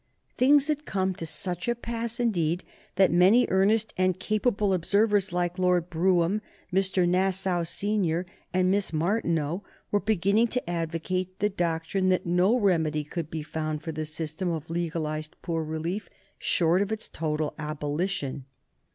Things 0.35 0.67
had 0.67 0.87
come 0.87 1.13
to 1.13 1.27
such 1.27 1.67
a 1.67 1.75
pass 1.75 2.19
indeed 2.19 2.63
that 2.95 3.11
many 3.11 3.45
earnest 3.49 3.93
and 3.99 4.19
capable 4.19 4.73
observers, 4.73 5.31
like 5.31 5.59
Lord 5.59 5.91
Brougham, 5.91 6.41
Mr. 6.73 7.07
Nassau 7.07 7.61
Senior, 7.63 8.25
and 8.51 8.71
Miss 8.71 8.91
Martineau, 8.91 9.63
were 9.91 9.99
beginning 9.99 10.47
to 10.47 10.67
advocate 10.67 11.37
the 11.37 11.49
doctrine 11.51 12.09
that 12.09 12.25
no 12.25 12.57
remedy 12.59 13.03
could 13.03 13.29
be 13.29 13.43
found 13.43 13.83
for 13.83 13.91
the 13.91 14.05
system 14.05 14.49
of 14.49 14.71
legalized 14.71 15.35
poor 15.43 15.63
relief 15.63 16.09
short 16.39 16.81
of 16.81 16.91
its 16.91 17.07
total 17.07 17.53
abolition. 17.59 18.45